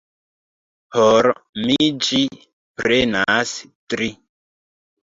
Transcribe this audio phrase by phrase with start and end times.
[0.95, 1.29] Por
[1.67, 2.23] mi ĝi
[2.83, 3.55] prenas
[3.97, 4.13] tri.